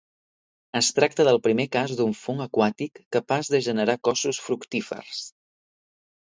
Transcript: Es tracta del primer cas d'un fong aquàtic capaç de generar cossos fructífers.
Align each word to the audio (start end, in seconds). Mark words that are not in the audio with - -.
Es 0.77 0.87
tracta 0.99 1.25
del 1.27 1.37
primer 1.47 1.65
cas 1.75 1.93
d'un 1.99 2.15
fong 2.21 2.41
aquàtic 2.45 2.97
capaç 3.17 3.53
de 3.57 3.61
generar 3.67 3.97
cossos 4.09 4.41
fructífers. 4.47 5.23